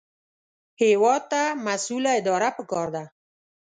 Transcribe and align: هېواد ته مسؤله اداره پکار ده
هېواد 0.81 1.21
ته 1.31 1.41
مسؤله 1.65 2.11
اداره 2.19 2.49
پکار 2.57 2.87
ده 2.95 3.03